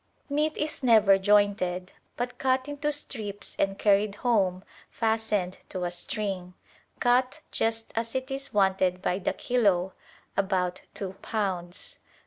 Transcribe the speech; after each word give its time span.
Meat 0.31 0.57
is 0.57 0.81
never 0.81 1.19
jointed, 1.19 1.91
but 2.17 2.39
cut 2.39 2.67
into 2.67 2.91
strips 2.91 3.55
and 3.59 3.77
carried 3.77 4.15
home 4.25 4.63
fastened 4.89 5.59
to 5.69 5.83
a 5.83 5.91
string; 5.91 6.55
cut 6.99 7.41
just 7.51 7.91
as 7.95 8.15
it 8.15 8.31
is 8.31 8.51
wanted 8.51 9.03
by 9.03 9.19
the 9.19 9.33
kilo, 9.33 9.93
about 10.35 10.81
two 10.95 11.13
pounds. 11.21 11.99